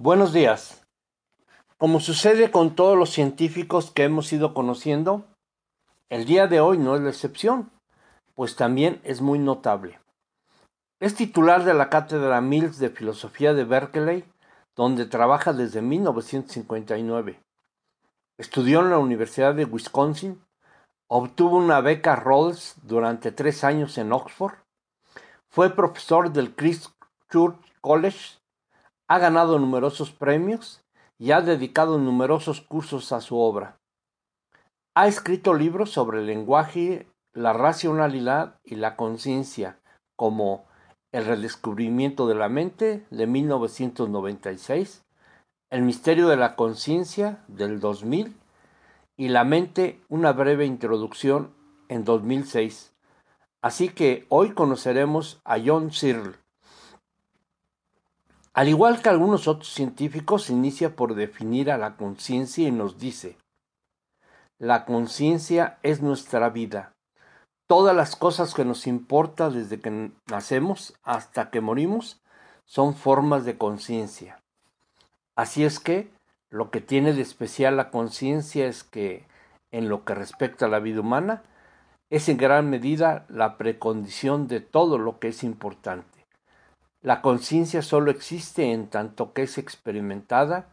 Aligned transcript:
Buenos 0.00 0.32
días. 0.32 0.86
Como 1.76 1.98
sucede 1.98 2.52
con 2.52 2.76
todos 2.76 2.96
los 2.96 3.10
científicos 3.10 3.90
que 3.90 4.04
hemos 4.04 4.32
ido 4.32 4.54
conociendo, 4.54 5.24
el 6.08 6.24
día 6.24 6.46
de 6.46 6.60
hoy 6.60 6.78
no 6.78 6.94
es 6.94 7.02
la 7.02 7.08
excepción, 7.08 7.72
pues 8.36 8.54
también 8.54 9.00
es 9.02 9.22
muy 9.22 9.40
notable. 9.40 9.98
Es 11.00 11.16
titular 11.16 11.64
de 11.64 11.74
la 11.74 11.90
Cátedra 11.90 12.40
Mills 12.40 12.78
de 12.78 12.90
Filosofía 12.90 13.54
de 13.54 13.64
Berkeley, 13.64 14.24
donde 14.76 15.04
trabaja 15.04 15.52
desde 15.52 15.82
1959. 15.82 17.40
Estudió 18.38 18.82
en 18.82 18.90
la 18.90 18.98
Universidad 18.98 19.56
de 19.56 19.64
Wisconsin, 19.64 20.40
obtuvo 21.08 21.56
una 21.56 21.80
beca 21.80 22.14
Rhodes 22.14 22.76
durante 22.84 23.32
tres 23.32 23.64
años 23.64 23.98
en 23.98 24.12
Oxford, 24.12 24.54
fue 25.48 25.74
profesor 25.74 26.32
del 26.32 26.54
Christ 26.54 26.86
Church 27.32 27.58
College 27.80 28.37
ha 29.08 29.18
ganado 29.18 29.58
numerosos 29.58 30.12
premios 30.12 30.82
y 31.18 31.32
ha 31.32 31.40
dedicado 31.40 31.98
numerosos 31.98 32.60
cursos 32.60 33.10
a 33.12 33.20
su 33.20 33.38
obra. 33.38 33.78
Ha 34.94 35.08
escrito 35.08 35.54
libros 35.54 35.90
sobre 35.90 36.20
el 36.20 36.26
lenguaje, 36.26 37.06
la 37.32 37.52
racionalidad 37.52 38.60
y 38.64 38.76
la 38.76 38.96
conciencia, 38.96 39.78
como 40.16 40.66
El 41.10 41.24
redescubrimiento 41.24 42.26
de 42.26 42.34
la 42.34 42.50
mente 42.50 43.06
de 43.10 43.26
1996, 43.26 45.04
El 45.70 45.82
misterio 45.82 46.28
de 46.28 46.36
la 46.36 46.54
conciencia 46.54 47.42
del 47.48 47.80
2000 47.80 48.36
y 49.16 49.28
La 49.28 49.44
mente, 49.44 50.00
una 50.08 50.32
breve 50.32 50.66
introducción 50.66 51.54
en 51.88 52.04
2006. 52.04 52.94
Así 53.62 53.88
que 53.88 54.26
hoy 54.28 54.52
conoceremos 54.52 55.40
a 55.44 55.56
John 55.64 55.92
Searle, 55.92 56.36
al 58.58 58.66
igual 58.66 59.00
que 59.00 59.08
algunos 59.08 59.46
otros 59.46 59.72
científicos, 59.72 60.50
inicia 60.50 60.96
por 60.96 61.14
definir 61.14 61.70
a 61.70 61.78
la 61.78 61.96
conciencia 61.96 62.66
y 62.66 62.72
nos 62.72 62.98
dice, 62.98 63.36
la 64.58 64.84
conciencia 64.84 65.78
es 65.84 66.02
nuestra 66.02 66.48
vida. 66.48 66.92
Todas 67.68 67.94
las 67.94 68.16
cosas 68.16 68.54
que 68.54 68.64
nos 68.64 68.88
importan 68.88 69.54
desde 69.54 69.78
que 69.78 70.10
nacemos 70.28 70.94
hasta 71.04 71.50
que 71.50 71.60
morimos 71.60 72.20
son 72.64 72.96
formas 72.96 73.44
de 73.44 73.56
conciencia. 73.56 74.40
Así 75.36 75.62
es 75.62 75.78
que 75.78 76.10
lo 76.50 76.72
que 76.72 76.80
tiene 76.80 77.12
de 77.12 77.22
especial 77.22 77.76
la 77.76 77.92
conciencia 77.92 78.66
es 78.66 78.82
que, 78.82 79.24
en 79.70 79.88
lo 79.88 80.04
que 80.04 80.16
respecta 80.16 80.66
a 80.66 80.68
la 80.68 80.80
vida 80.80 81.02
humana, 81.02 81.44
es 82.10 82.28
en 82.28 82.38
gran 82.38 82.68
medida 82.70 83.24
la 83.28 83.56
precondición 83.56 84.48
de 84.48 84.58
todo 84.58 84.98
lo 84.98 85.20
que 85.20 85.28
es 85.28 85.44
importante. 85.44 86.17
La 87.02 87.22
conciencia 87.22 87.82
solo 87.82 88.10
existe 88.10 88.72
en 88.72 88.88
tanto 88.88 89.32
que 89.32 89.42
es 89.42 89.56
experimentada 89.56 90.66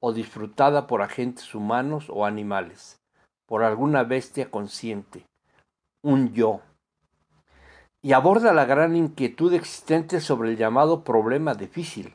o 0.00 0.12
disfrutada 0.12 0.86
por 0.86 1.02
agentes 1.02 1.54
humanos 1.54 2.06
o 2.10 2.26
animales, 2.26 3.00
por 3.46 3.64
alguna 3.64 4.04
bestia 4.04 4.50
consciente, 4.50 5.26
un 6.02 6.32
yo, 6.32 6.60
y 8.04 8.12
aborda 8.12 8.52
la 8.52 8.66
gran 8.66 8.96
inquietud 8.96 9.54
existente 9.54 10.20
sobre 10.20 10.50
el 10.50 10.58
llamado 10.58 11.04
problema 11.04 11.54
difícil, 11.54 12.14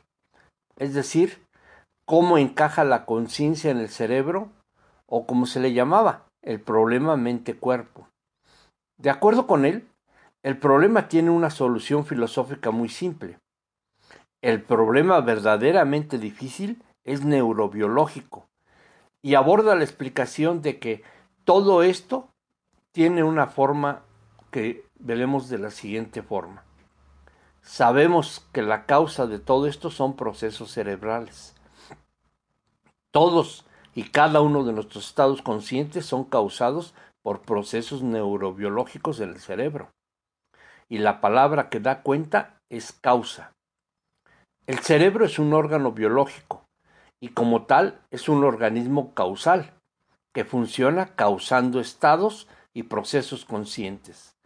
es 0.76 0.94
decir, 0.94 1.44
cómo 2.06 2.38
encaja 2.38 2.84
la 2.84 3.04
conciencia 3.04 3.72
en 3.72 3.78
el 3.78 3.88
cerebro 3.88 4.50
o 5.06 5.26
como 5.26 5.46
se 5.46 5.58
le 5.58 5.72
llamaba, 5.72 6.26
el 6.42 6.60
problema 6.60 7.16
mente-cuerpo. 7.16 8.08
De 8.98 9.10
acuerdo 9.10 9.48
con 9.48 9.64
él, 9.64 9.88
el 10.44 10.56
problema 10.56 11.08
tiene 11.08 11.30
una 11.30 11.50
solución 11.50 12.06
filosófica 12.06 12.70
muy 12.70 12.88
simple. 12.88 13.39
El 14.42 14.62
problema 14.62 15.20
verdaderamente 15.20 16.18
difícil 16.18 16.82
es 17.04 17.24
neurobiológico 17.24 18.48
y 19.20 19.34
aborda 19.34 19.74
la 19.74 19.84
explicación 19.84 20.62
de 20.62 20.78
que 20.78 21.02
todo 21.44 21.82
esto 21.82 22.30
tiene 22.92 23.22
una 23.22 23.48
forma 23.48 24.02
que 24.50 24.86
veremos 24.98 25.48
de 25.48 25.58
la 25.58 25.70
siguiente 25.70 26.22
forma. 26.22 26.64
Sabemos 27.60 28.46
que 28.52 28.62
la 28.62 28.86
causa 28.86 29.26
de 29.26 29.38
todo 29.38 29.66
esto 29.66 29.90
son 29.90 30.16
procesos 30.16 30.70
cerebrales. 30.70 31.54
Todos 33.10 33.66
y 33.94 34.04
cada 34.04 34.40
uno 34.40 34.64
de 34.64 34.72
nuestros 34.72 35.06
estados 35.08 35.42
conscientes 35.42 36.06
son 36.06 36.24
causados 36.24 36.94
por 37.22 37.42
procesos 37.42 38.02
neurobiológicos 38.02 39.20
en 39.20 39.30
el 39.30 39.40
cerebro. 39.40 39.90
Y 40.88 40.98
la 40.98 41.20
palabra 41.20 41.68
que 41.68 41.80
da 41.80 42.02
cuenta 42.02 42.60
es 42.70 42.92
causa. 42.92 43.52
El 44.70 44.78
cerebro 44.78 45.24
es 45.24 45.40
un 45.40 45.52
órgano 45.52 45.90
biológico 45.90 46.68
y 47.18 47.30
como 47.30 47.66
tal 47.66 48.02
es 48.12 48.28
un 48.28 48.44
organismo 48.44 49.14
causal 49.14 49.74
que 50.32 50.44
funciona 50.44 51.16
causando 51.16 51.80
estados 51.80 52.46
y 52.72 52.84
procesos 52.84 53.44
conscientes. 53.44 54.36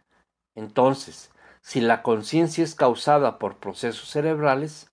Entonces, 0.55 1.31
si 1.61 1.79
la 1.79 2.01
conciencia 2.01 2.63
es 2.63 2.73
causada 2.73 3.37
por 3.37 3.57
procesos 3.57 4.09
cerebrales, 4.09 4.91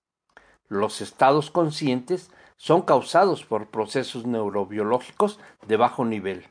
los 0.68 1.00
estados 1.00 1.50
conscientes 1.50 2.30
son 2.58 2.82
causados 2.82 3.46
por 3.46 3.70
procesos 3.70 4.26
neurobiológicos 4.26 5.40
de 5.66 5.78
bajo 5.78 6.04
nivel. 6.04 6.46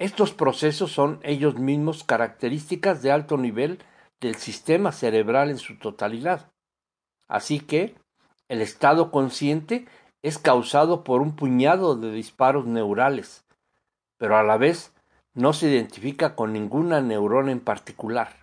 Estos 0.00 0.32
procesos 0.32 0.90
son 0.90 1.20
ellos 1.22 1.56
mismos 1.56 2.02
características 2.02 3.00
de 3.02 3.12
alto 3.12 3.36
nivel 3.36 3.78
del 4.20 4.34
sistema 4.34 4.90
cerebral 4.90 5.50
en 5.50 5.58
su 5.58 5.78
totalidad. 5.78 6.50
Así 7.28 7.60
que 7.60 7.94
el 8.48 8.60
estado 8.60 9.10
consciente 9.10 9.86
es 10.22 10.38
causado 10.38 11.04
por 11.04 11.20
un 11.20 11.36
puñado 11.36 11.96
de 11.96 12.10
disparos 12.10 12.66
neurales, 12.66 13.44
pero 14.18 14.36
a 14.36 14.42
la 14.42 14.56
vez 14.56 14.92
no 15.34 15.52
se 15.52 15.68
identifica 15.68 16.34
con 16.34 16.52
ninguna 16.52 17.00
neurona 17.00 17.52
en 17.52 17.60
particular. 17.60 18.36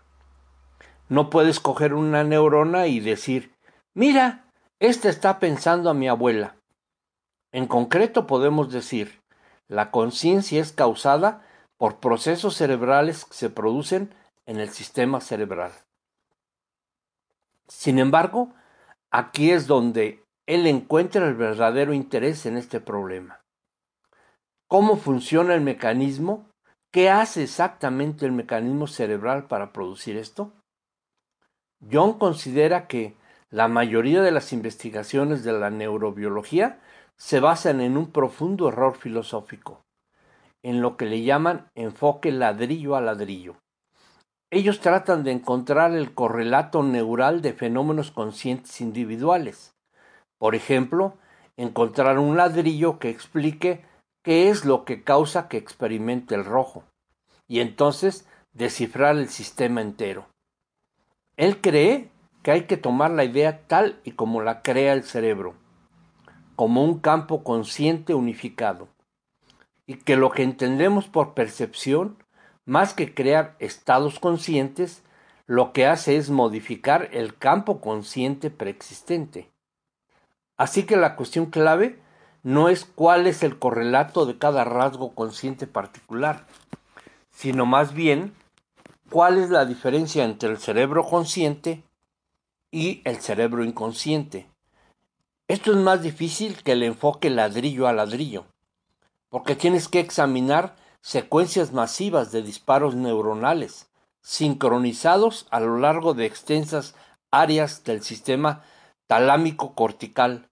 No 1.09 1.29
puedes 1.29 1.59
coger 1.59 1.93
una 1.93 2.23
neurona 2.23 2.87
y 2.87 2.99
decir, 2.99 3.53
mira, 3.93 4.45
esta 4.79 5.09
está 5.09 5.39
pensando 5.39 5.89
a 5.89 5.93
mi 5.93 6.07
abuela. 6.07 6.55
En 7.51 7.67
concreto 7.67 8.27
podemos 8.27 8.71
decir, 8.71 9.21
la 9.67 9.91
conciencia 9.91 10.61
es 10.61 10.71
causada 10.71 11.41
por 11.77 11.97
procesos 11.97 12.55
cerebrales 12.55 13.25
que 13.25 13.33
se 13.33 13.49
producen 13.49 14.13
en 14.45 14.59
el 14.59 14.69
sistema 14.69 15.21
cerebral. 15.21 15.71
Sin 17.67 17.99
embargo, 17.99 18.53
Aquí 19.15 19.51
es 19.51 19.67
donde 19.67 20.23
él 20.47 20.65
encuentra 20.65 21.27
el 21.27 21.35
verdadero 21.35 21.93
interés 21.93 22.47
en 22.47 22.57
este 22.57 22.79
problema. 22.79 23.41
¿Cómo 24.67 24.97
funciona 24.97 25.53
el 25.53 25.61
mecanismo? 25.61 26.49
¿Qué 26.91 27.11
hace 27.11 27.43
exactamente 27.43 28.25
el 28.25 28.31
mecanismo 28.31 28.87
cerebral 28.87 29.45
para 29.45 29.71
producir 29.71 30.17
esto? 30.17 30.51
John 31.91 32.17
considera 32.17 32.87
que 32.87 33.15
la 33.51 33.67
mayoría 33.67 34.23
de 34.23 34.31
las 34.31 34.51
investigaciones 34.51 35.43
de 35.43 35.53
la 35.53 35.69
neurobiología 35.69 36.81
se 37.15 37.39
basan 37.39 37.81
en 37.81 37.97
un 37.97 38.11
profundo 38.11 38.69
error 38.69 38.95
filosófico, 38.95 39.83
en 40.63 40.81
lo 40.81 40.97
que 40.97 41.05
le 41.05 41.21
llaman 41.21 41.69
enfoque 41.75 42.31
ladrillo 42.31 42.95
a 42.95 43.01
ladrillo. 43.01 43.57
Ellos 44.55 44.81
tratan 44.81 45.23
de 45.23 45.31
encontrar 45.31 45.95
el 45.95 46.13
correlato 46.13 46.83
neural 46.83 47.41
de 47.41 47.53
fenómenos 47.53 48.11
conscientes 48.11 48.81
individuales. 48.81 49.73
Por 50.37 50.53
ejemplo, 50.53 51.15
encontrar 51.57 52.19
un 52.19 52.37
ladrillo 52.37 52.99
que 52.99 53.09
explique 53.09 53.83
qué 54.21 54.51
es 54.51 54.63
lo 54.63 54.85
que 54.85 55.01
causa 55.01 55.47
que 55.47 55.57
experimente 55.57 56.35
el 56.35 56.45
rojo, 56.45 56.83
y 57.47 57.61
entonces 57.61 58.27
descifrar 58.53 59.15
el 59.17 59.27
sistema 59.29 59.81
entero. 59.81 60.27
Él 61.35 61.59
cree 61.59 62.11
que 62.43 62.51
hay 62.51 62.65
que 62.65 62.77
tomar 62.77 63.09
la 63.09 63.23
idea 63.23 63.65
tal 63.65 63.99
y 64.03 64.11
como 64.11 64.43
la 64.43 64.61
crea 64.61 64.93
el 64.93 65.01
cerebro, 65.01 65.55
como 66.55 66.83
un 66.83 66.99
campo 66.99 67.43
consciente 67.43 68.13
unificado, 68.13 68.87
y 69.87 69.95
que 69.95 70.15
lo 70.15 70.29
que 70.29 70.43
entendemos 70.43 71.07
por 71.07 71.33
percepción 71.33 72.22
más 72.65 72.93
que 72.93 73.13
crear 73.13 73.55
estados 73.59 74.19
conscientes, 74.19 75.03
lo 75.45 75.73
que 75.73 75.85
hace 75.85 76.17
es 76.17 76.29
modificar 76.29 77.09
el 77.11 77.37
campo 77.37 77.81
consciente 77.81 78.49
preexistente. 78.49 79.49
Así 80.55 80.83
que 80.83 80.95
la 80.95 81.15
cuestión 81.15 81.47
clave 81.47 81.99
no 82.43 82.69
es 82.69 82.85
cuál 82.85 83.27
es 83.27 83.43
el 83.43 83.59
correlato 83.59 84.25
de 84.25 84.37
cada 84.37 84.63
rasgo 84.63 85.13
consciente 85.13 85.67
particular, 85.67 86.45
sino 87.31 87.65
más 87.65 87.93
bien 87.93 88.33
cuál 89.09 89.37
es 89.37 89.49
la 89.49 89.65
diferencia 89.65 90.23
entre 90.23 90.49
el 90.49 90.57
cerebro 90.57 91.03
consciente 91.05 91.83
y 92.71 93.01
el 93.05 93.17
cerebro 93.17 93.63
inconsciente. 93.63 94.47
Esto 95.47 95.71
es 95.71 95.77
más 95.77 96.01
difícil 96.01 96.63
que 96.63 96.71
el 96.71 96.83
enfoque 96.83 97.29
ladrillo 97.29 97.87
a 97.87 97.93
ladrillo, 97.93 98.45
porque 99.29 99.55
tienes 99.55 99.87
que 99.87 99.99
examinar 99.99 100.75
secuencias 101.03 101.73
masivas 101.73 102.31
de 102.31 102.41
disparos 102.41 102.95
neuronales, 102.95 103.91
sincronizados 104.21 105.47
a 105.51 105.59
lo 105.59 105.77
largo 105.77 106.13
de 106.13 106.25
extensas 106.25 106.95
áreas 107.29 107.83
del 107.83 108.01
sistema 108.01 108.63
talámico 109.07 109.75
cortical, 109.75 110.49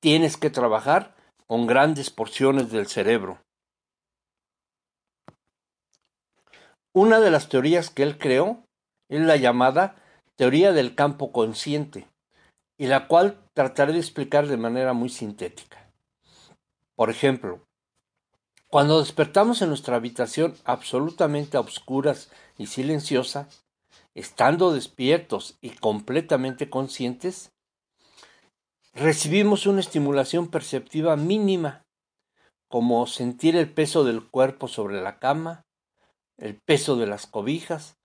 tienes 0.00 0.36
que 0.36 0.50
trabajar 0.50 1.16
con 1.48 1.66
grandes 1.66 2.10
porciones 2.10 2.70
del 2.70 2.86
cerebro. 2.86 3.40
Una 6.92 7.18
de 7.18 7.32
las 7.32 7.48
teorías 7.48 7.90
que 7.90 8.04
él 8.04 8.18
creó 8.18 8.62
es 9.08 9.20
la 9.20 9.36
llamada 9.36 9.96
teoría 10.36 10.72
del 10.72 10.94
campo 10.94 11.32
consciente, 11.32 12.06
y 12.78 12.86
la 12.86 13.08
cual 13.08 13.40
trataré 13.52 13.94
de 13.94 13.98
explicar 13.98 14.46
de 14.46 14.56
manera 14.56 14.92
muy 14.92 15.08
sintética. 15.08 15.90
Por 16.94 17.10
ejemplo, 17.10 17.66
cuando 18.74 18.98
despertamos 18.98 19.62
en 19.62 19.68
nuestra 19.68 19.94
habitación 19.94 20.56
absolutamente 20.64 21.56
a 21.56 21.60
oscuras 21.60 22.32
y 22.58 22.66
silenciosa, 22.66 23.48
estando 24.16 24.72
despiertos 24.72 25.56
y 25.60 25.70
completamente 25.70 26.68
conscientes, 26.68 27.52
recibimos 28.92 29.66
una 29.66 29.78
estimulación 29.78 30.48
perceptiva 30.48 31.14
mínima, 31.14 31.84
como 32.66 33.06
sentir 33.06 33.54
el 33.54 33.70
peso 33.70 34.02
del 34.02 34.28
cuerpo 34.28 34.66
sobre 34.66 35.00
la 35.00 35.20
cama, 35.20 35.62
el 36.36 36.56
peso 36.56 36.96
de 36.96 37.06
las 37.06 37.28
cobijas, 37.28 37.96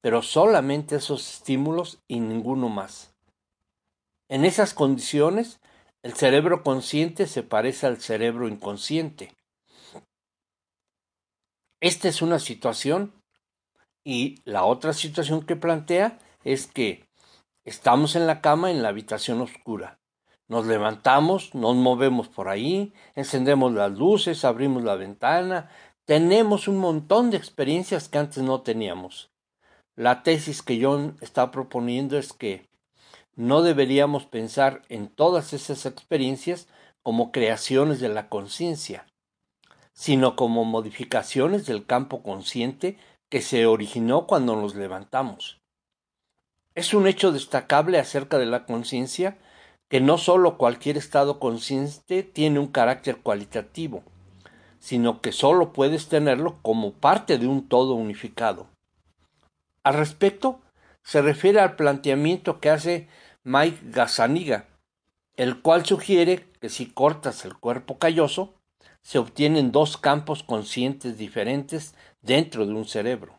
pero 0.00 0.22
solamente 0.22 0.94
esos 0.94 1.28
estímulos 1.28 1.98
y 2.06 2.20
ninguno 2.20 2.68
más. 2.68 3.16
En 4.28 4.44
esas 4.44 4.74
condiciones, 4.74 5.58
el 6.04 6.12
cerebro 6.12 6.62
consciente 6.62 7.26
se 7.26 7.42
parece 7.42 7.88
al 7.88 8.00
cerebro 8.00 8.46
inconsciente. 8.46 9.32
Esta 11.84 12.08
es 12.08 12.22
una 12.22 12.38
situación 12.38 13.12
y 14.04 14.40
la 14.46 14.64
otra 14.64 14.94
situación 14.94 15.44
que 15.44 15.54
plantea 15.54 16.18
es 16.42 16.66
que 16.66 17.04
estamos 17.66 18.16
en 18.16 18.26
la 18.26 18.40
cama 18.40 18.70
en 18.70 18.82
la 18.82 18.88
habitación 18.88 19.42
oscura. 19.42 19.98
Nos 20.48 20.64
levantamos, 20.64 21.54
nos 21.54 21.76
movemos 21.76 22.28
por 22.28 22.48
ahí, 22.48 22.94
encendemos 23.14 23.74
las 23.74 23.92
luces, 23.92 24.46
abrimos 24.46 24.82
la 24.82 24.94
ventana, 24.94 25.68
tenemos 26.06 26.68
un 26.68 26.78
montón 26.78 27.30
de 27.30 27.36
experiencias 27.36 28.08
que 28.08 28.16
antes 28.16 28.42
no 28.42 28.62
teníamos. 28.62 29.30
La 29.94 30.22
tesis 30.22 30.62
que 30.62 30.82
John 30.82 31.18
está 31.20 31.50
proponiendo 31.50 32.16
es 32.16 32.32
que 32.32 32.66
no 33.36 33.60
deberíamos 33.60 34.24
pensar 34.24 34.80
en 34.88 35.08
todas 35.08 35.52
esas 35.52 35.84
experiencias 35.84 36.66
como 37.02 37.30
creaciones 37.30 38.00
de 38.00 38.08
la 38.08 38.30
conciencia, 38.30 39.04
sino 39.94 40.36
como 40.36 40.64
modificaciones 40.64 41.64
del 41.66 41.86
campo 41.86 42.22
consciente 42.22 42.98
que 43.30 43.40
se 43.40 43.66
originó 43.66 44.26
cuando 44.26 44.56
nos 44.56 44.74
levantamos. 44.74 45.60
Es 46.74 46.92
un 46.92 47.06
hecho 47.06 47.32
destacable 47.32 47.98
acerca 47.98 48.38
de 48.38 48.46
la 48.46 48.66
conciencia 48.66 49.38
que 49.88 50.00
no 50.00 50.18
sólo 50.18 50.58
cualquier 50.58 50.96
estado 50.96 51.38
consciente 51.38 52.24
tiene 52.24 52.58
un 52.58 52.66
carácter 52.66 53.18
cualitativo, 53.18 54.02
sino 54.80 55.20
que 55.20 55.30
sólo 55.30 55.72
puedes 55.72 56.08
tenerlo 56.08 56.58
como 56.62 56.92
parte 56.92 57.38
de 57.38 57.46
un 57.46 57.68
todo 57.68 57.94
unificado. 57.94 58.66
Al 59.84 59.94
respecto, 59.94 60.60
se 61.04 61.22
refiere 61.22 61.60
al 61.60 61.76
planteamiento 61.76 62.58
que 62.58 62.70
hace 62.70 63.08
Mike 63.44 63.78
Gazzaniga, 63.84 64.66
el 65.36 65.60
cual 65.60 65.84
sugiere 65.86 66.50
que 66.60 66.68
si 66.68 66.86
cortas 66.86 67.44
el 67.44 67.54
cuerpo 67.56 67.98
calloso, 67.98 68.54
se 69.04 69.18
obtienen 69.18 69.70
dos 69.70 69.96
campos 69.96 70.42
conscientes 70.42 71.18
diferentes 71.18 71.94
dentro 72.22 72.66
de 72.66 72.72
un 72.72 72.86
cerebro. 72.86 73.36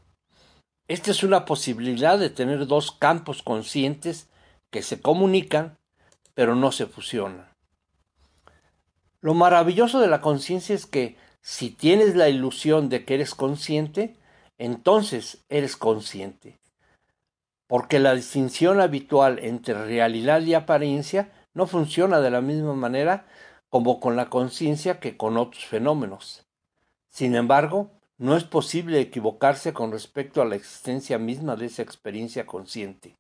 Esta 0.88 1.10
es 1.10 1.24
una 1.24 1.46
posibilidad 1.46 2.20
de 2.20 2.30
tener 2.30 2.68
dos 2.68 2.92
campos 2.92 3.42
conscientes 3.42 4.30
que 4.70 4.84
se 4.84 5.02
comunican, 5.02 5.78
pero 6.36 6.56
no 6.56 6.72
se 6.72 6.86
fusionan. 6.86 7.50
Lo 9.22 9.34
maravilloso 9.34 10.00
de 10.00 10.08
la 10.08 10.22
conciencia 10.22 10.76
es 10.76 10.86
que 10.86 11.18
si 11.42 11.72
tienes 11.72 12.16
la 12.16 12.30
ilusión 12.30 12.88
de 12.90 13.04
que 13.04 13.16
eres 13.16 13.34
consciente, 13.34 14.16
entonces 14.60 15.44
eres 15.50 15.76
consciente. 15.76 16.60
Porque 17.68 17.98
la 17.98 18.14
distinción 18.14 18.80
habitual 18.80 19.40
entre 19.40 19.74
realidad 19.74 20.42
y 20.42 20.54
apariencia 20.54 21.32
no 21.56 21.66
funciona 21.66 22.20
de 22.20 22.30
la 22.30 22.42
misma 22.42 22.76
manera 22.76 23.26
como 23.76 24.00
con 24.00 24.16
la 24.16 24.30
conciencia 24.30 25.02
que 25.02 25.18
con 25.18 25.36
otros 25.36 25.66
fenómenos. 25.66 26.46
Sin 27.10 27.36
embargo, 27.36 27.92
no 28.18 28.38
es 28.38 28.46
posible 28.46 29.02
equivocarse 29.02 29.74
con 29.74 29.92
respecto 29.92 30.42
a 30.42 30.46
la 30.46 30.56
existencia 30.56 31.18
misma 31.18 31.58
de 31.58 31.66
esa 31.66 31.82
experiencia 31.82 32.46
consciente. 32.46 33.18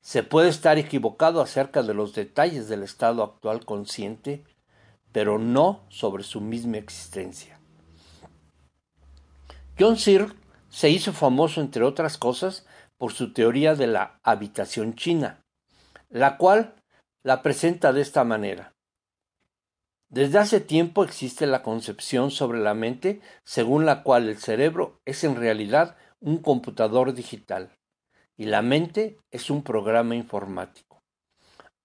Se 0.00 0.22
puede 0.22 0.50
estar 0.50 0.78
equivocado 0.78 1.40
acerca 1.40 1.82
de 1.82 1.94
los 1.94 2.14
detalles 2.14 2.68
del 2.68 2.84
estado 2.84 3.24
actual 3.24 3.64
consciente 3.64 4.44
pero 5.10 5.40
no 5.40 5.84
sobre 5.88 6.22
su 6.22 6.40
misma 6.40 6.76
existencia. 6.76 7.58
John 9.76 9.96
Searle 9.96 10.32
se 10.68 10.90
hizo 10.90 11.12
famoso, 11.12 11.60
entre 11.60 11.82
otras 11.82 12.18
cosas, 12.18 12.68
por 12.98 13.12
su 13.12 13.32
teoría 13.32 13.74
de 13.74 13.88
la 13.88 14.20
habitación 14.22 14.94
china, 14.94 15.42
la 16.08 16.36
cual 16.36 16.76
la 17.24 17.42
presenta 17.42 17.92
de 17.92 18.02
esta 18.02 18.22
manera. 18.22 18.74
Desde 20.10 20.40
hace 20.40 20.60
tiempo 20.60 21.04
existe 21.04 21.46
la 21.46 21.62
concepción 21.62 22.32
sobre 22.32 22.58
la 22.58 22.74
mente 22.74 23.20
según 23.44 23.86
la 23.86 24.02
cual 24.02 24.28
el 24.28 24.38
cerebro 24.38 25.00
es 25.04 25.22
en 25.22 25.36
realidad 25.36 25.96
un 26.18 26.38
computador 26.38 27.14
digital 27.14 27.70
y 28.36 28.46
la 28.46 28.60
mente 28.60 29.18
es 29.30 29.50
un 29.50 29.62
programa 29.62 30.16
informático. 30.16 31.00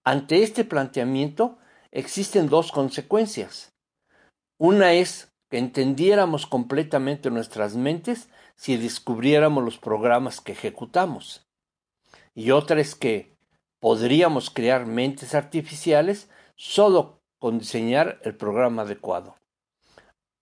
Ante 0.04 0.42
este 0.42 0.64
planteamiento, 0.64 1.58
existen 1.92 2.48
dos 2.48 2.72
consecuencias. 2.72 3.72
Una 4.58 4.94
es 4.94 5.28
que 5.48 5.58
entendiéramos 5.58 6.46
completamente 6.46 7.30
nuestras 7.30 7.76
mentes 7.76 8.28
si 8.56 8.76
descubriéramos 8.76 9.62
los 9.62 9.78
programas 9.78 10.40
que 10.40 10.52
ejecutamos. 10.52 11.46
Y 12.34 12.50
otra 12.50 12.80
es 12.80 12.94
que 12.96 13.36
podríamos 13.80 14.50
crear 14.50 14.86
mentes 14.86 15.34
artificiales 15.34 16.28
solo 16.56 17.15
con 17.38 17.58
diseñar 17.58 18.18
el 18.22 18.34
programa 18.34 18.82
adecuado. 18.82 19.36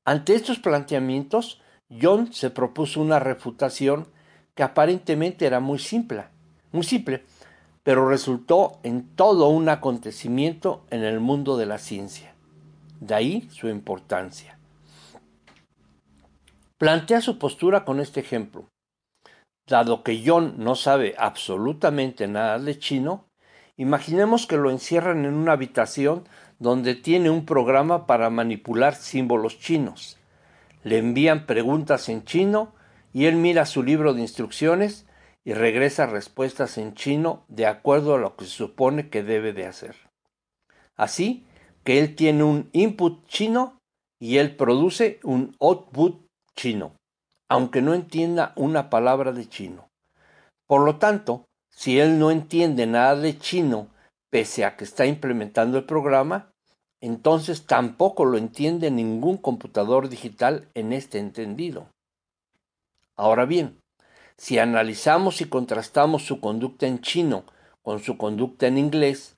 Ante 0.07 0.35
estos 0.35 0.59
planteamientos, 0.59 1.61
John 1.91 2.33
se 2.33 2.51
propuso 2.51 3.01
una 3.01 3.19
refutación 3.19 4.09
que 4.55 4.63
aparentemente 4.63 5.47
era 5.47 5.61
muy 5.61 5.79
simple, 5.79 6.27
muy 6.73 6.85
simple, 6.85 7.25
pero 7.83 8.09
resultó 8.09 8.79
en 8.83 9.15
todo 9.15 9.49
un 9.49 9.69
acontecimiento 9.69 10.85
en 10.91 11.05
el 11.05 11.21
mundo 11.21 11.57
de 11.57 11.67
la 11.67 11.79
ciencia. 11.79 12.35
De 13.01 13.15
ahí 13.15 13.49
su 13.51 13.69
importancia. 13.69 14.59
Plantea 16.79 17.21
su 17.21 17.39
postura 17.39 17.85
con 17.85 18.01
este 18.01 18.21
ejemplo. 18.21 18.69
Dado 19.67 20.03
que 20.03 20.23
John 20.25 20.55
no 20.59 20.75
sabe 20.75 21.15
absolutamente 21.19 22.27
nada 22.27 22.59
de 22.59 22.79
chino, 22.79 23.27
imaginemos 23.77 24.47
que 24.47 24.57
lo 24.57 24.71
encierran 24.71 25.25
en 25.25 25.35
una 25.35 25.53
habitación 25.53 26.25
donde 26.59 26.95
tiene 26.95 27.31
un 27.31 27.45
programa 27.45 28.07
para 28.07 28.31
manipular 28.31 28.95
símbolos 28.95 29.59
chinos. 29.59 30.19
Le 30.83 30.99
envían 30.99 31.47
preguntas 31.47 32.09
en 32.09 32.25
chino 32.25 32.75
y 33.13 33.27
él 33.27 33.37
mira 33.37 33.67
su 33.67 33.83
libro 33.83 34.15
de 34.15 34.21
instrucciones 34.21 35.07
y 35.45 35.53
regresa 35.53 36.07
respuestas 36.07 36.79
en 36.79 36.95
chino 36.95 37.45
de 37.49 37.67
acuerdo 37.67 38.15
a 38.15 38.19
lo 38.19 38.37
que 38.37 38.45
se 38.45 38.51
supone 38.51 39.09
que 39.09 39.23
debe 39.23 39.53
de 39.53 39.67
hacer. 39.67 39.97
Así 40.97 41.47
que 41.85 41.99
él 41.99 42.15
tiene 42.15 42.45
un 42.45 42.71
input 42.73 43.27
chino 43.27 43.79
y 44.19 44.39
él 44.39 44.57
produce 44.57 45.21
un 45.23 45.55
output 45.61 46.25
chino, 46.57 46.97
aunque 47.49 47.83
no 47.83 47.95
entienda 47.95 48.53
una 48.57 48.89
palabra 48.89 49.33
de 49.33 49.49
chino. 49.49 49.89
Por 50.67 50.83
lo 50.83 50.97
tanto, 50.97 51.45
si 51.75 51.99
él 51.99 52.19
no 52.19 52.31
entiende 52.31 52.87
nada 52.87 53.17
de 53.17 53.39
chino 53.39 53.89
pese 54.31 54.65
a 54.65 54.77
que 54.77 54.85
está 54.85 55.07
implementando 55.07 55.79
el 55.79 55.85
programa, 55.85 56.51
entonces 57.01 57.67
tampoco 57.67 58.25
lo 58.25 58.39
entiende 58.39 58.91
ningún 58.91 59.37
computador 59.37 60.09
digital 60.09 60.69
en 60.75 60.93
este 60.93 61.19
entendido. 61.19 61.89
Ahora 63.17 63.45
bien, 63.45 63.79
si 64.37 64.59
analizamos 64.59 65.41
y 65.41 65.45
contrastamos 65.45 66.25
su 66.25 66.41
conducta 66.41 66.87
en 66.87 67.01
chino 67.01 67.45
con 67.83 68.01
su 68.01 68.17
conducta 68.17 68.67
en 68.67 68.79
inglés, 68.79 69.37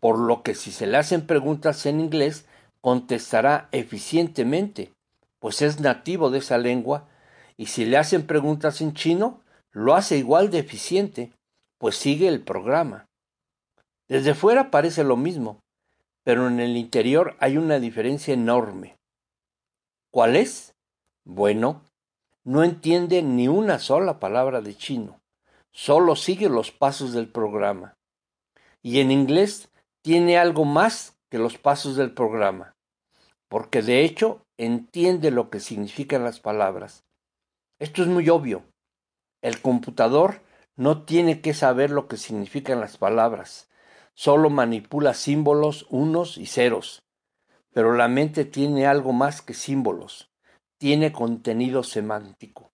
por 0.00 0.18
lo 0.18 0.42
que 0.42 0.54
si 0.54 0.70
se 0.70 0.86
le 0.86 0.96
hacen 0.96 1.26
preguntas 1.26 1.84
en 1.86 2.00
inglés, 2.00 2.46
contestará 2.80 3.68
eficientemente, 3.72 4.92
pues 5.40 5.60
es 5.60 5.80
nativo 5.80 6.30
de 6.30 6.38
esa 6.38 6.56
lengua, 6.56 7.08
y 7.56 7.66
si 7.66 7.84
le 7.84 7.96
hacen 7.96 8.26
preguntas 8.26 8.80
en 8.80 8.94
chino, 8.94 9.42
lo 9.72 9.94
hace 9.94 10.16
igual 10.16 10.50
de 10.50 10.60
eficiente, 10.60 11.32
pues 11.78 11.96
sigue 11.96 12.28
el 12.28 12.42
programa. 12.42 13.06
Desde 14.08 14.34
fuera 14.34 14.70
parece 14.70 15.04
lo 15.04 15.16
mismo, 15.16 15.60
pero 16.24 16.48
en 16.48 16.60
el 16.60 16.76
interior 16.76 17.36
hay 17.40 17.56
una 17.56 17.78
diferencia 17.78 18.34
enorme. 18.34 18.96
¿Cuál 20.10 20.36
es? 20.36 20.74
Bueno, 21.24 21.82
no 22.44 22.64
entiende 22.64 23.22
ni 23.22 23.48
una 23.48 23.78
sola 23.78 24.18
palabra 24.18 24.60
de 24.60 24.76
chino, 24.76 25.20
solo 25.70 26.16
sigue 26.16 26.48
los 26.48 26.70
pasos 26.70 27.12
del 27.12 27.28
programa. 27.28 27.94
Y 28.82 29.00
en 29.00 29.10
inglés 29.10 29.70
tiene 30.02 30.38
algo 30.38 30.64
más 30.64 31.16
que 31.30 31.38
los 31.38 31.58
pasos 31.58 31.96
del 31.96 32.12
programa, 32.12 32.74
porque 33.48 33.82
de 33.82 34.04
hecho 34.04 34.42
entiende 34.56 35.30
lo 35.30 35.50
que 35.50 35.60
significan 35.60 36.24
las 36.24 36.40
palabras. 36.40 37.04
Esto 37.78 38.02
es 38.02 38.08
muy 38.08 38.28
obvio. 38.28 38.64
El 39.42 39.60
computador 39.60 40.40
no 40.78 41.02
tiene 41.02 41.40
que 41.40 41.54
saber 41.54 41.90
lo 41.90 42.06
que 42.06 42.16
significan 42.16 42.78
las 42.78 42.98
palabras, 42.98 43.68
solo 44.14 44.48
manipula 44.48 45.12
símbolos 45.12 45.86
unos 45.90 46.38
y 46.38 46.46
ceros. 46.46 47.02
Pero 47.72 47.94
la 47.94 48.06
mente 48.06 48.44
tiene 48.44 48.86
algo 48.86 49.12
más 49.12 49.42
que 49.42 49.54
símbolos, 49.54 50.30
tiene 50.78 51.10
contenido 51.10 51.82
semántico. 51.82 52.70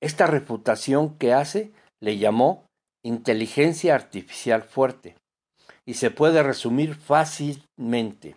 Esta 0.00 0.26
refutación 0.26 1.16
que 1.16 1.32
hace 1.32 1.72
le 2.00 2.18
llamó 2.18 2.66
inteligencia 3.02 3.94
artificial 3.94 4.62
fuerte 4.62 5.16
y 5.86 5.94
se 5.94 6.10
puede 6.10 6.42
resumir 6.42 6.96
fácilmente. 6.96 8.36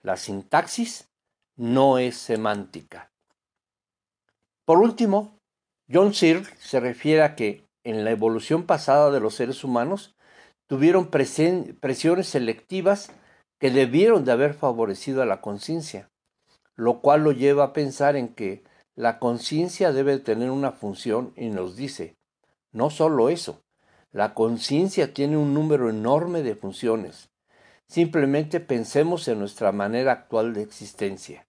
La 0.00 0.16
sintaxis 0.16 1.10
no 1.56 1.98
es 1.98 2.16
semántica. 2.16 3.10
Por 4.64 4.78
último, 4.78 5.41
John 5.92 6.14
Searle 6.14 6.46
se 6.58 6.80
refiere 6.80 7.22
a 7.22 7.34
que 7.34 7.66
en 7.84 8.04
la 8.04 8.12
evolución 8.12 8.64
pasada 8.64 9.10
de 9.10 9.20
los 9.20 9.34
seres 9.34 9.62
humanos 9.62 10.14
tuvieron 10.66 11.08
presiones 11.08 12.28
selectivas 12.28 13.12
que 13.58 13.70
debieron 13.70 14.24
de 14.24 14.32
haber 14.32 14.54
favorecido 14.54 15.20
a 15.20 15.26
la 15.26 15.42
conciencia, 15.42 16.08
lo 16.76 17.00
cual 17.00 17.24
lo 17.24 17.32
lleva 17.32 17.64
a 17.64 17.72
pensar 17.72 18.16
en 18.16 18.28
que 18.28 18.64
la 18.94 19.18
conciencia 19.18 19.92
debe 19.92 20.18
tener 20.18 20.50
una 20.50 20.72
función 20.72 21.34
y 21.36 21.48
nos 21.48 21.76
dice, 21.76 22.16
no 22.72 22.88
solo 22.88 23.28
eso, 23.28 23.62
la 24.12 24.32
conciencia 24.34 25.12
tiene 25.12 25.36
un 25.36 25.52
número 25.52 25.90
enorme 25.90 26.42
de 26.42 26.54
funciones. 26.54 27.30
Simplemente 27.86 28.60
pensemos 28.60 29.28
en 29.28 29.38
nuestra 29.38 29.72
manera 29.72 30.12
actual 30.12 30.54
de 30.54 30.62
existencia. 30.62 31.46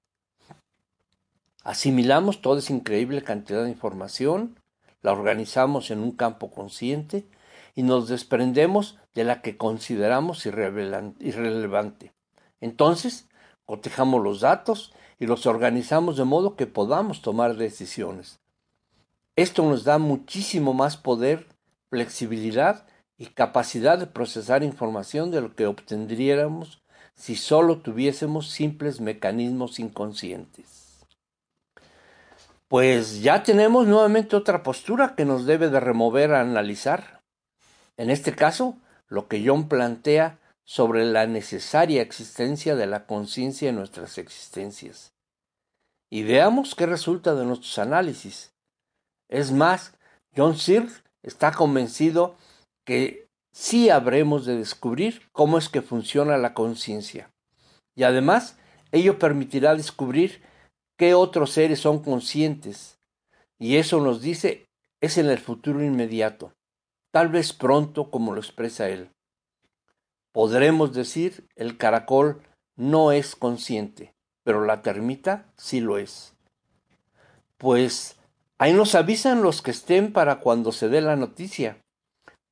Asimilamos 1.64 2.42
toda 2.42 2.60
esa 2.60 2.74
increíble 2.74 3.24
cantidad 3.24 3.64
de 3.64 3.70
información, 3.70 4.60
la 5.02 5.14
organizamos 5.14 5.92
en 5.92 6.00
un 6.00 6.12
campo 6.12 6.52
consciente 6.52 7.26
y 7.74 7.84
nos 7.84 8.10
desprendemos 8.10 9.00
de 9.14 9.24
la 9.24 9.42
que 9.42 9.58
consideramos 9.58 10.46
irrelevante. 10.46 12.14
Entonces, 12.60 13.30
cotejamos 13.66 14.22
los 14.22 14.42
datos 14.42 14.94
y 15.20 15.26
los 15.26 15.46
organizamos 15.46 16.18
de 16.18 16.26
modo 16.26 16.56
que 16.56 16.68
podamos 16.68 17.22
tomar 17.22 17.56
decisiones. 17.56 18.42
Esto 19.36 19.64
nos 19.64 19.86
da 19.86 19.98
muchísimo 19.98 20.74
más 20.74 20.98
poder, 20.98 21.48
flexibilidad 21.90 22.86
y 23.18 23.28
capacidad 23.28 23.98
de 23.98 24.08
procesar 24.08 24.64
información 24.64 25.32
de 25.32 25.42
lo 25.42 25.56
que 25.56 25.66
obtendríamos 25.66 26.84
si 27.16 27.36
solo 27.36 27.78
tuviésemos 27.78 28.50
simples 28.50 29.00
mecanismos 29.00 29.80
inconscientes. 29.80 30.83
Pues 32.74 33.22
ya 33.22 33.44
tenemos 33.44 33.86
nuevamente 33.86 34.36
otra 34.36 34.64
postura 34.64 35.14
que 35.16 35.26
nos 35.26 35.46
debe 35.46 35.70
de 35.70 35.80
remover 35.80 36.34
a 36.34 36.42
analizar. 36.42 37.22
En 37.98 38.10
este 38.10 38.34
caso, 38.36 38.80
lo 39.08 39.28
que 39.28 39.44
John 39.46 39.70
plantea 39.70 40.40
sobre 40.66 41.06
la 41.06 41.28
necesaria 41.28 42.02
existencia 42.02 42.76
de 42.76 42.88
la 42.88 43.06
conciencia 43.06 43.70
en 43.70 43.76
nuestras 43.76 44.18
existencias. 44.18 45.14
Y 46.10 46.24
veamos 46.24 46.74
qué 46.74 46.88
resulta 46.88 47.36
de 47.36 47.46
nuestros 47.46 47.78
análisis. 47.78 48.56
Es 49.30 49.52
más, 49.52 49.94
John 50.36 50.58
Searle 50.58 50.94
está 51.22 51.52
convencido 51.52 52.38
que 52.88 53.28
sí 53.52 53.92
habremos 53.92 54.48
de 54.48 54.58
descubrir 54.58 55.22
cómo 55.32 55.60
es 55.60 55.70
que 55.70 55.84
funciona 55.84 56.40
la 56.40 56.56
conciencia. 56.56 57.30
Y 57.96 58.02
además, 58.02 58.58
ello 58.92 59.20
permitirá 59.20 59.76
descubrir 59.76 60.42
qué 61.04 61.14
otros 61.14 61.52
seres 61.52 61.80
son 61.80 62.00
conscientes. 62.00 62.98
Y 63.60 63.78
eso 63.78 64.00
nos 64.00 64.22
dice 64.22 64.68
es 65.02 65.18
en 65.18 65.30
el 65.30 65.40
futuro 65.40 65.84
inmediato, 65.84 66.54
tal 67.12 67.28
vez 67.28 67.52
pronto 67.52 68.10
como 68.10 68.34
lo 68.34 68.40
expresa 68.40 68.88
él 68.88 69.10
podremos 70.34 70.94
decir 70.94 71.48
el 71.56 71.78
caracol 71.78 72.42
no 72.76 73.14
es 73.14 73.38
consciente, 73.38 74.14
pero 74.44 74.66
la 74.66 74.82
termita 74.82 75.46
sí 75.56 75.80
lo 75.80 75.98
es. 75.98 76.34
Pues 77.58 78.18
ahí 78.58 78.74
nos 78.74 78.96
avisan 78.96 79.42
los 79.42 79.62
que 79.62 79.72
estén 79.72 80.12
para 80.12 80.40
cuando 80.40 80.74
se 80.74 80.90
dé 80.90 81.00
la 81.00 81.16
noticia. 81.16 81.78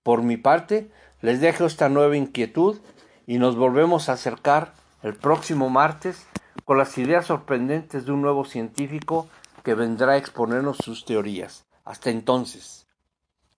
Por 0.03 0.23
mi 0.23 0.37
parte, 0.37 0.89
les 1.21 1.41
dejo 1.41 1.65
esta 1.65 1.89
nueva 1.89 2.15
inquietud 2.15 2.79
y 3.27 3.39
nos 3.39 3.55
volvemos 3.55 4.07
a 4.07 4.13
acercar 4.13 4.73
el 5.03 5.15
próximo 5.15 5.69
martes 5.69 6.25
con 6.65 6.77
las 6.77 6.97
ideas 6.97 7.25
sorprendentes 7.25 8.05
de 8.05 8.11
un 8.11 8.21
nuevo 8.21 8.45
científico 8.45 9.27
que 9.63 9.73
vendrá 9.73 10.13
a 10.13 10.17
exponernos 10.17 10.77
sus 10.77 11.05
teorías. 11.05 11.65
Hasta 11.83 12.09
entonces, 12.09 12.87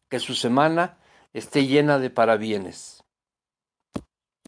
que 0.09 0.19
su 0.19 0.35
semana 0.35 0.97
esté 1.33 1.67
llena 1.67 1.99
de 1.99 2.09
parabienes. 2.09 3.02